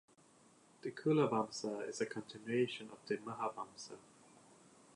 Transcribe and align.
The 0.81 0.89
Culavamsa 0.89 1.87
is 1.87 2.01
a 2.01 2.07
continuation 2.07 2.89
of 2.91 2.97
the 3.05 3.17
Mahavamsa. 3.17 3.97